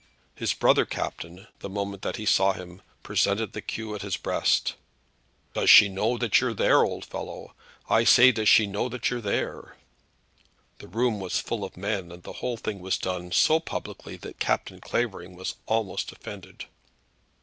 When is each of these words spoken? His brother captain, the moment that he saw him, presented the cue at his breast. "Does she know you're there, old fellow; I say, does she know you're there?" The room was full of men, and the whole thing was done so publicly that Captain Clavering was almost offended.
His 0.33 0.55
brother 0.55 0.83
captain, 0.83 1.45
the 1.59 1.69
moment 1.69 2.01
that 2.01 2.15
he 2.15 2.25
saw 2.25 2.53
him, 2.53 2.81
presented 3.03 3.53
the 3.53 3.61
cue 3.61 3.93
at 3.93 4.01
his 4.01 4.17
breast. 4.17 4.73
"Does 5.53 5.69
she 5.69 5.89
know 5.89 6.17
you're 6.17 6.55
there, 6.55 6.81
old 6.83 7.05
fellow; 7.05 7.53
I 7.87 8.03
say, 8.03 8.31
does 8.31 8.49
she 8.49 8.65
know 8.65 8.89
you're 8.89 9.21
there?" 9.21 9.77
The 10.79 10.87
room 10.87 11.19
was 11.19 11.37
full 11.37 11.63
of 11.63 11.77
men, 11.77 12.11
and 12.11 12.23
the 12.23 12.33
whole 12.41 12.57
thing 12.57 12.79
was 12.79 12.97
done 12.97 13.31
so 13.31 13.59
publicly 13.59 14.17
that 14.17 14.39
Captain 14.39 14.81
Clavering 14.81 15.35
was 15.35 15.53
almost 15.67 16.11
offended. 16.11 16.65